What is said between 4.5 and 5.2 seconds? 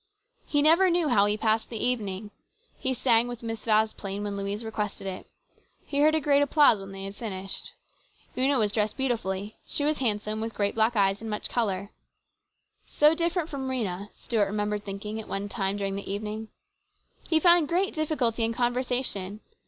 requested